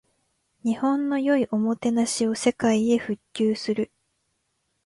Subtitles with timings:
[0.63, 3.91] 日本の良いおもてなしを世界へ普及する